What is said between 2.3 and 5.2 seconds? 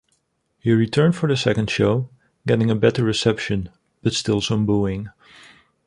getting a better reception, but still some booing.